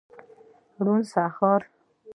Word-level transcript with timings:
روڼ 0.85 0.99
سهار 1.13 1.61